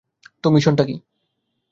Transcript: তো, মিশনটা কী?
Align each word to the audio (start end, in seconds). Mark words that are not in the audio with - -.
তো, 0.43 0.47
মিশনটা 0.51 0.83
কী? 0.83 0.95